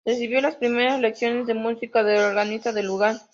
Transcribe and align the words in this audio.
Recibió 0.03 0.41
las 0.41 0.55
primeras 0.55 0.99
lecciones 0.99 1.45
de 1.45 1.53
música 1.53 2.03
del 2.03 2.23
organista 2.23 2.71
del 2.73 2.87
lugar. 2.87 3.17